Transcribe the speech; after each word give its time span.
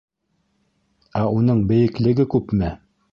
Ә 1.21 1.25
уның 1.41 1.61
бейеклеге 1.73 2.27
күпме? 2.35 2.75